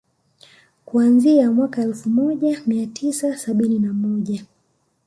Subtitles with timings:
[0.85, 4.45] Kuanzia mwaka elfu moja mia tisa sabini na moja